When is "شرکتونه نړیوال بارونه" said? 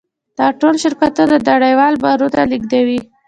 0.83-2.41